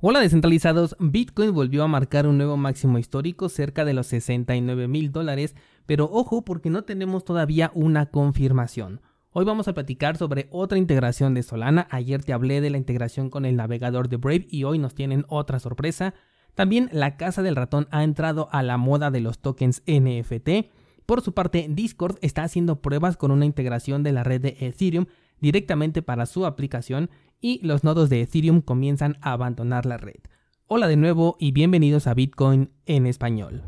[0.00, 5.10] Hola descentralizados, Bitcoin volvió a marcar un nuevo máximo histórico cerca de los 69 mil
[5.10, 9.00] dólares, pero ojo porque no tenemos todavía una confirmación.
[9.32, 13.28] Hoy vamos a platicar sobre otra integración de Solana, ayer te hablé de la integración
[13.28, 16.14] con el navegador de Brave y hoy nos tienen otra sorpresa.
[16.54, 20.70] También la casa del ratón ha entrado a la moda de los tokens NFT.
[21.06, 25.06] Por su parte, Discord está haciendo pruebas con una integración de la red de Ethereum
[25.40, 27.10] directamente para su aplicación
[27.40, 30.20] y los nodos de Ethereum comienzan a abandonar la red.
[30.66, 33.62] Hola de nuevo y bienvenidos a Bitcoin en español.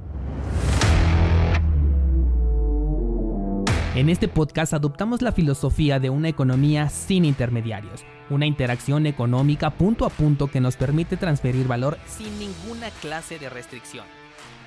[3.95, 10.07] En este podcast adoptamos la filosofía de una economía sin intermediarios, una interacción económica punto
[10.07, 14.05] a punto que nos permite transferir valor sin ninguna clase de restricción.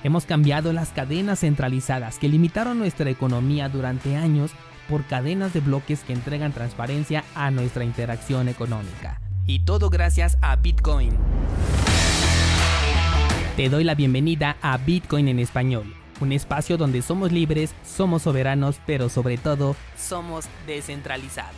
[0.02, 4.50] Hemos cambiado las cadenas centralizadas que limitaron nuestra economía durante años
[4.88, 9.20] por cadenas de bloques que entregan transparencia a nuestra interacción económica.
[9.46, 11.10] Y todo gracias a Bitcoin.
[13.56, 18.80] Te doy la bienvenida a Bitcoin en español, un espacio donde somos libres, somos soberanos,
[18.86, 21.54] pero sobre todo somos descentralizados.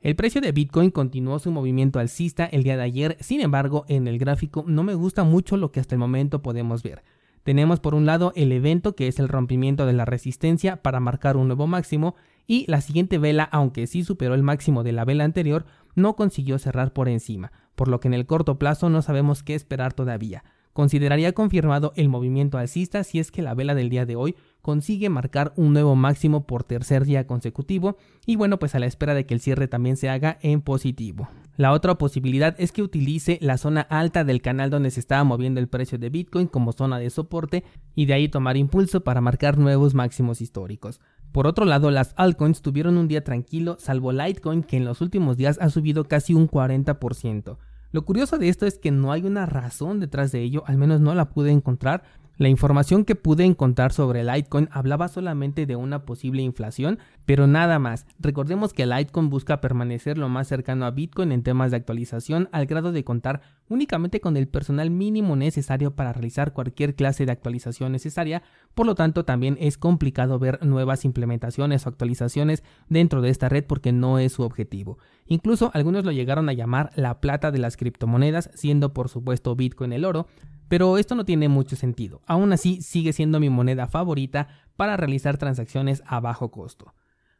[0.00, 4.06] El precio de Bitcoin continuó su movimiento alcista el día de ayer, sin embargo en
[4.06, 7.02] el gráfico no me gusta mucho lo que hasta el momento podemos ver.
[7.46, 11.36] Tenemos por un lado el evento que es el rompimiento de la resistencia para marcar
[11.36, 15.22] un nuevo máximo y la siguiente vela, aunque sí superó el máximo de la vela
[15.22, 19.44] anterior, no consiguió cerrar por encima, por lo que en el corto plazo no sabemos
[19.44, 20.42] qué esperar todavía.
[20.76, 25.08] Consideraría confirmado el movimiento alcista si es que la vela del día de hoy consigue
[25.08, 27.96] marcar un nuevo máximo por tercer día consecutivo
[28.26, 31.30] y bueno pues a la espera de que el cierre también se haga en positivo.
[31.56, 35.60] La otra posibilidad es que utilice la zona alta del canal donde se estaba moviendo
[35.60, 39.56] el precio de Bitcoin como zona de soporte y de ahí tomar impulso para marcar
[39.56, 41.00] nuevos máximos históricos.
[41.32, 45.38] Por otro lado, las altcoins tuvieron un día tranquilo, salvo Litecoin que en los últimos
[45.38, 47.56] días ha subido casi un 40%.
[47.92, 51.00] Lo curioso de esto es que no hay una razón detrás de ello, al menos
[51.00, 52.02] no la pude encontrar,
[52.38, 57.78] la información que pude encontrar sobre Litecoin hablaba solamente de una posible inflación, pero nada
[57.78, 58.06] más.
[58.18, 62.66] Recordemos que Litecoin busca permanecer lo más cercano a Bitcoin en temas de actualización al
[62.66, 67.92] grado de contar únicamente con el personal mínimo necesario para realizar cualquier clase de actualización
[67.92, 68.42] necesaria,
[68.74, 73.64] por lo tanto también es complicado ver nuevas implementaciones o actualizaciones dentro de esta red
[73.64, 74.98] porque no es su objetivo.
[75.26, 79.92] Incluso algunos lo llegaron a llamar la plata de las criptomonedas, siendo por supuesto Bitcoin
[79.92, 80.28] el oro,
[80.68, 82.22] pero esto no tiene mucho sentido.
[82.26, 86.94] Aún así, sigue siendo mi moneda favorita para realizar transacciones a bajo costo.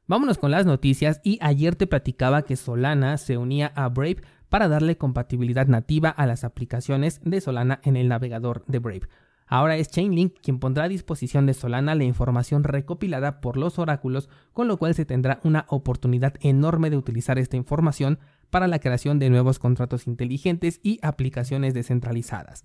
[0.08, 4.68] Vámonos con las noticias y ayer te platicaba que Solana se unía a Brave para
[4.68, 9.08] darle compatibilidad nativa a las aplicaciones de Solana en el navegador de Brave.
[9.48, 14.28] Ahora es Chainlink quien pondrá a disposición de Solana la información recopilada por los oráculos,
[14.52, 18.18] con lo cual se tendrá una oportunidad enorme de utilizar esta información
[18.50, 22.64] para la creación de nuevos contratos inteligentes y aplicaciones descentralizadas.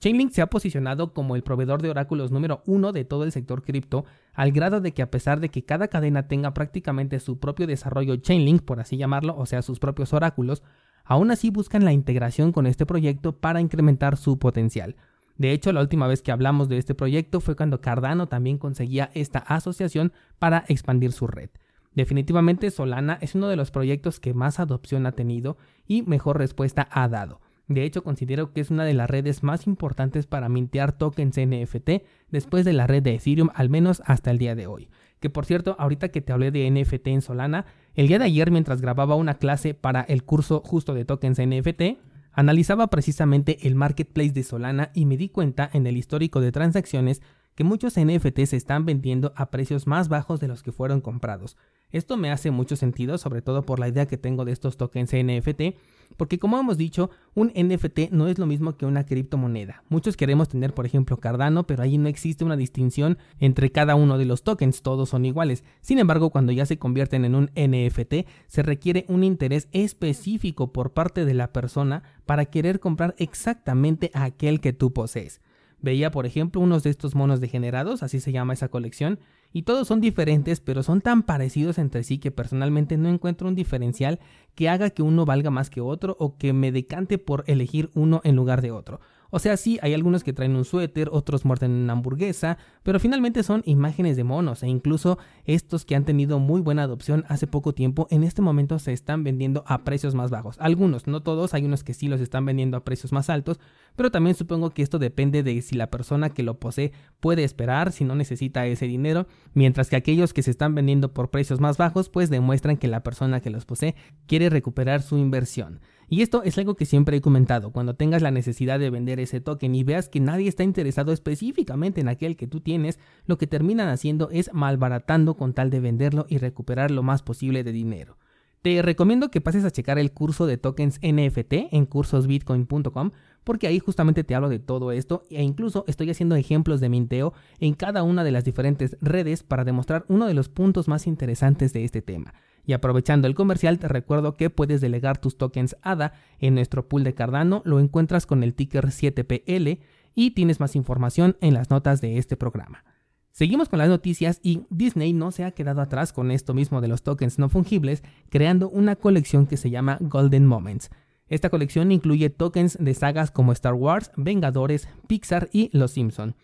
[0.00, 3.62] Chainlink se ha posicionado como el proveedor de oráculos número uno de todo el sector
[3.62, 7.66] cripto, al grado de que a pesar de que cada cadena tenga prácticamente su propio
[7.66, 10.62] desarrollo Chainlink, por así llamarlo, o sea, sus propios oráculos,
[11.04, 14.96] aún así buscan la integración con este proyecto para incrementar su potencial.
[15.36, 19.10] De hecho, la última vez que hablamos de este proyecto fue cuando Cardano también conseguía
[19.12, 21.50] esta asociación para expandir su red.
[21.94, 26.88] Definitivamente Solana es uno de los proyectos que más adopción ha tenido y mejor respuesta
[26.90, 27.40] ha dado.
[27.70, 32.02] De hecho, considero que es una de las redes más importantes para mintear tokens NFT
[32.28, 34.88] después de la red de Ethereum, al menos hasta el día de hoy.
[35.20, 38.50] Que por cierto, ahorita que te hablé de NFT en Solana, el día de ayer
[38.50, 42.00] mientras grababa una clase para el curso justo de tokens NFT,
[42.32, 47.22] analizaba precisamente el marketplace de Solana y me di cuenta en el histórico de transacciones
[47.54, 51.56] que muchos NFTs se están vendiendo a precios más bajos de los que fueron comprados.
[51.92, 55.12] Esto me hace mucho sentido, sobre todo por la idea que tengo de estos tokens
[55.12, 55.76] NFT,
[56.16, 59.82] porque como hemos dicho, un NFT no es lo mismo que una criptomoneda.
[59.88, 64.18] Muchos queremos tener, por ejemplo, Cardano, pero ahí no existe una distinción entre cada uno
[64.18, 65.64] de los tokens, todos son iguales.
[65.80, 70.92] Sin embargo, cuando ya se convierten en un NFT, se requiere un interés específico por
[70.92, 75.40] parte de la persona para querer comprar exactamente aquel que tú posees.
[75.82, 79.18] Veía, por ejemplo, unos de estos monos degenerados, así se llama esa colección,
[79.52, 83.54] y todos son diferentes, pero son tan parecidos entre sí que personalmente no encuentro un
[83.54, 84.20] diferencial
[84.54, 88.20] que haga que uno valga más que otro o que me decante por elegir uno
[88.24, 89.00] en lugar de otro.
[89.30, 93.42] O sea, sí, hay algunos que traen un suéter, otros muerden una hamburguesa, pero finalmente
[93.42, 97.72] son imágenes de monos e incluso estos que han tenido muy buena adopción hace poco
[97.72, 100.56] tiempo, en este momento se están vendiendo a precios más bajos.
[100.58, 103.60] Algunos, no todos, hay unos que sí los están vendiendo a precios más altos,
[103.96, 107.92] pero también supongo que esto depende de si la persona que lo posee puede esperar,
[107.92, 111.76] si no necesita ese dinero, mientras que aquellos que se están vendiendo por precios más
[111.76, 113.94] bajos, pues demuestran que la persona que los posee
[114.26, 115.80] quiere recuperar su inversión.
[116.12, 119.40] Y esto es algo que siempre he comentado, cuando tengas la necesidad de vender ese
[119.40, 123.46] token y veas que nadie está interesado específicamente en aquel que tú tienes, lo que
[123.46, 128.18] terminan haciendo es malbaratando con tal de venderlo y recuperar lo más posible de dinero.
[128.60, 133.12] Te recomiendo que pases a checar el curso de tokens NFT en cursosbitcoin.com
[133.44, 137.34] porque ahí justamente te hablo de todo esto e incluso estoy haciendo ejemplos de minteo
[137.60, 141.72] en cada una de las diferentes redes para demostrar uno de los puntos más interesantes
[141.72, 142.34] de este tema.
[142.66, 147.04] Y aprovechando el comercial, te recuerdo que puedes delegar tus tokens ADA en nuestro pool
[147.04, 149.80] de Cardano, lo encuentras con el ticker 7PL
[150.14, 152.84] y tienes más información en las notas de este programa.
[153.32, 156.88] Seguimos con las noticias y Disney no se ha quedado atrás con esto mismo de
[156.88, 160.90] los tokens no fungibles, creando una colección que se llama Golden Moments.
[161.28, 166.34] Esta colección incluye tokens de sagas como Star Wars, Vengadores, Pixar y Los Simpson.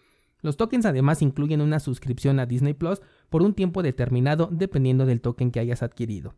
[0.43, 5.21] Los tokens además incluyen una suscripción a Disney Plus por un tiempo determinado dependiendo del
[5.21, 6.35] token que hayas adquirido,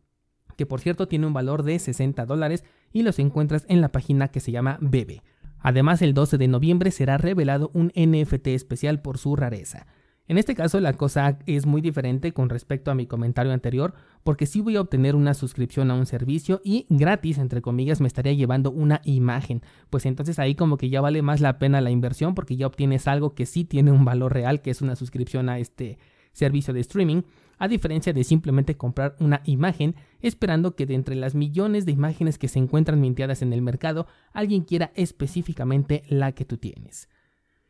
[0.56, 4.29] que por cierto tiene un valor de 60 dólares y los encuentras en la página
[4.29, 5.23] que se llama Bebe.
[5.61, 9.87] Además, el 12 de noviembre será revelado un NFT especial por su rareza.
[10.29, 13.94] En este caso la cosa es muy diferente con respecto a mi comentario anterior,
[14.25, 18.08] porque sí voy a obtener una suscripción a un servicio y gratis, entre comillas, me
[18.08, 19.62] estaría llevando una imagen.
[19.88, 23.08] Pues entonces ahí como que ya vale más la pena la inversión porque ya obtienes
[23.08, 25.99] algo que sí tiene un valor real, que es una suscripción a este
[26.38, 27.23] servicio de streaming,
[27.58, 32.38] a diferencia de simplemente comprar una imagen esperando que de entre las millones de imágenes
[32.38, 37.08] que se encuentran minteadas en el mercado, alguien quiera específicamente la que tú tienes.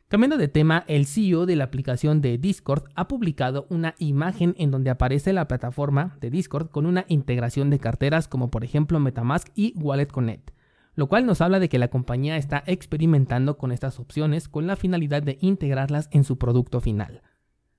[0.09, 4.71] Cambiando de tema, el CEO de la aplicación de Discord ha publicado una imagen en
[4.71, 9.49] donde aparece la plataforma de Discord con una integración de carteras como por ejemplo Metamask
[9.55, 10.53] y Wallet Connect,
[10.94, 14.76] lo cual nos habla de que la compañía está experimentando con estas opciones con la
[14.76, 17.21] finalidad de integrarlas en su producto final.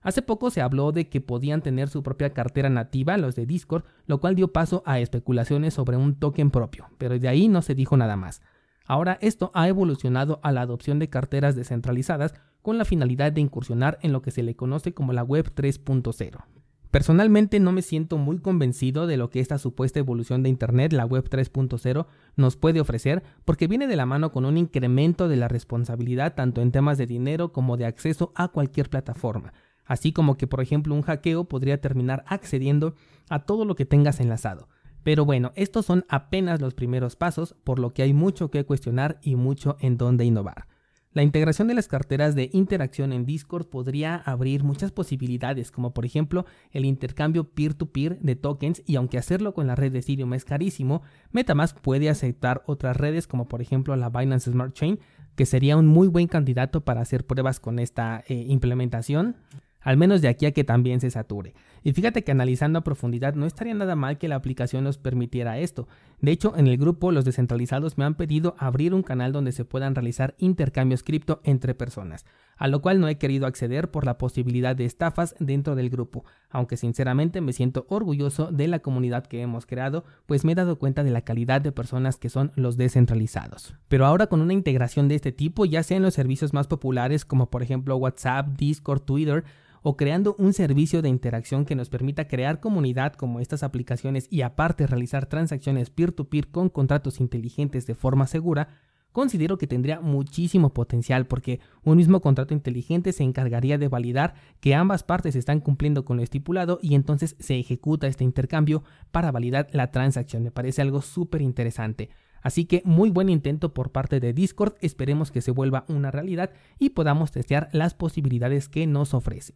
[0.01, 3.83] Hace poco se habló de que podían tener su propia cartera nativa, los de Discord,
[4.05, 7.75] lo cual dio paso a especulaciones sobre un token propio, pero de ahí no se
[7.75, 8.41] dijo nada más.
[8.85, 13.99] Ahora esto ha evolucionado a la adopción de carteras descentralizadas con la finalidad de incursionar
[14.01, 16.45] en lo que se le conoce como la Web 3.0.
[16.91, 21.05] Personalmente no me siento muy convencido de lo que esta supuesta evolución de Internet, la
[21.05, 25.47] Web 3.0, nos puede ofrecer porque viene de la mano con un incremento de la
[25.47, 29.53] responsabilidad tanto en temas de dinero como de acceso a cualquier plataforma,
[29.89, 32.95] así como que por ejemplo un hackeo podría terminar accediendo
[33.27, 34.69] a todo lo que tengas enlazado.
[35.03, 39.19] Pero bueno, estos son apenas los primeros pasos, por lo que hay mucho que cuestionar
[39.21, 40.67] y mucho en dónde innovar.
[41.11, 46.05] La integración de las carteras de interacción en Discord podría abrir muchas posibilidades, como por
[46.05, 50.45] ejemplo el intercambio peer-to-peer de tokens y aunque hacerlo con la red de Ethereum es
[50.45, 51.01] carísimo,
[51.31, 54.99] Metamask puede aceptar otras redes como por ejemplo la Binance Smart Chain,
[55.35, 59.35] que sería un muy buen candidato para hacer pruebas con esta eh, implementación
[59.81, 61.53] al menos de aquí a que también se sature.
[61.83, 65.59] Y fíjate que analizando a profundidad no estaría nada mal que la aplicación nos permitiera
[65.59, 65.87] esto.
[66.21, 69.65] De hecho, en el grupo los descentralizados me han pedido abrir un canal donde se
[69.65, 72.25] puedan realizar intercambios cripto entre personas,
[72.57, 76.25] a lo cual no he querido acceder por la posibilidad de estafas dentro del grupo,
[76.49, 80.77] aunque sinceramente me siento orgulloso de la comunidad que hemos creado, pues me he dado
[80.77, 83.75] cuenta de la calidad de personas que son los descentralizados.
[83.87, 87.23] Pero ahora con una integración de este tipo, ya sea en los servicios más populares
[87.23, 89.45] como por ejemplo WhatsApp, Discord, Twitter,
[89.81, 94.41] o creando un servicio de interacción que nos permita crear comunidad como estas aplicaciones y
[94.41, 98.69] aparte realizar transacciones peer-to-peer con contratos inteligentes de forma segura,
[99.11, 104.75] considero que tendría muchísimo potencial porque un mismo contrato inteligente se encargaría de validar que
[104.75, 109.67] ambas partes están cumpliendo con lo estipulado y entonces se ejecuta este intercambio para validar
[109.71, 110.43] la transacción.
[110.43, 112.09] Me parece algo súper interesante.
[112.41, 116.51] Así que muy buen intento por parte de Discord, esperemos que se vuelva una realidad
[116.77, 119.53] y podamos testear las posibilidades que nos ofrece.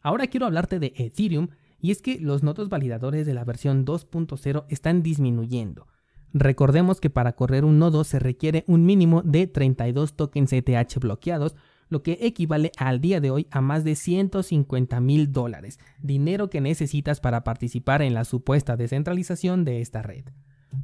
[0.00, 1.48] Ahora quiero hablarte de Ethereum
[1.80, 5.86] y es que los nodos validadores de la versión 2.0 están disminuyendo.
[6.32, 11.56] Recordemos que para correr un nodo se requiere un mínimo de 32 tokens ETH bloqueados,
[11.88, 16.60] lo que equivale al día de hoy a más de 150 mil dólares, dinero que
[16.60, 20.24] necesitas para participar en la supuesta descentralización de esta red.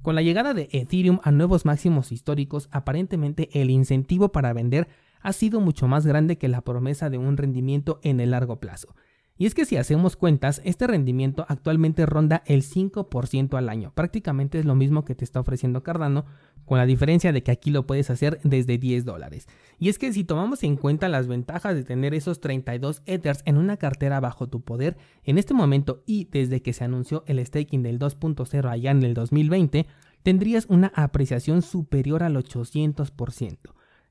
[0.02, 4.88] Con la llegada de Ethereum a nuevos máximos históricos, aparentemente el incentivo para vender
[5.20, 8.94] ha sido mucho más grande que la promesa de un rendimiento en el largo plazo.
[9.38, 13.92] Y es que si hacemos cuentas, este rendimiento actualmente ronda el 5% al año.
[13.94, 16.24] Prácticamente es lo mismo que te está ofreciendo Cardano,
[16.64, 19.46] con la diferencia de que aquí lo puedes hacer desde 10 dólares.
[19.78, 23.58] Y es que si tomamos en cuenta las ventajas de tener esos 32 Ethers en
[23.58, 27.82] una cartera bajo tu poder, en este momento y desde que se anunció el staking
[27.82, 29.86] del 2.0 allá en el 2020,
[30.22, 33.58] tendrías una apreciación superior al 800%.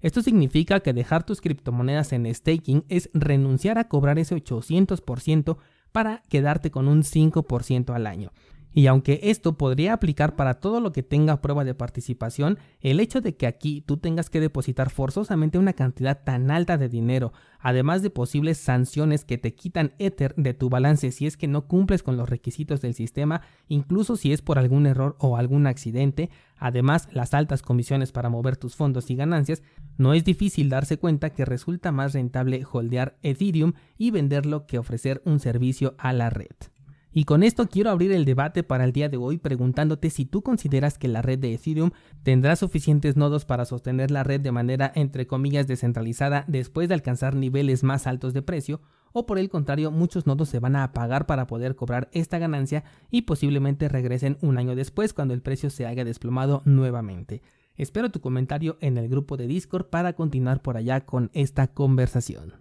[0.02, 5.58] Esto significa que dejar tus criptomonedas en staking es renunciar a cobrar ese 800%
[5.92, 8.32] para quedarte con un 5% al año.
[8.78, 13.22] Y aunque esto podría aplicar para todo lo que tenga prueba de participación, el hecho
[13.22, 18.02] de que aquí tú tengas que depositar forzosamente una cantidad tan alta de dinero, además
[18.02, 22.04] de posibles sanciones que te quitan Ether de tu balance si es que no cumples
[22.04, 23.40] con los requisitos del sistema,
[23.70, 28.58] incluso si es por algún error o algún accidente, además las altas comisiones para mover
[28.58, 29.64] tus fondos y ganancias,
[29.98, 35.22] no es difícil darse cuenta que resulta más rentable holdear Ethereum y venderlo que ofrecer
[35.24, 36.75] un servicio a la red.
[37.18, 40.42] Y con esto quiero abrir el debate para el día de hoy preguntándote si tú
[40.42, 41.92] consideras que la red de Ethereum
[42.24, 47.34] tendrá suficientes nodos para sostener la red de manera entre comillas descentralizada después de alcanzar
[47.34, 48.82] niveles más altos de precio
[49.14, 52.84] o por el contrario muchos nodos se van a apagar para poder cobrar esta ganancia
[53.10, 57.42] y posiblemente regresen un año después cuando el precio se haya desplomado nuevamente.
[57.78, 62.56] Espero tu comentario en el grupo de Discord para continuar por allá con esta conversación.